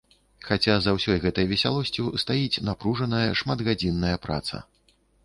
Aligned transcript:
Хаця 0.45 0.75
за 0.85 0.93
ўсёй 0.95 1.19
гэтай 1.25 1.45
весялосцю 1.51 2.05
стаіць 2.23 2.63
напружаная, 2.71 3.29
шматгадзінная 3.43 4.15
праца. 4.25 4.65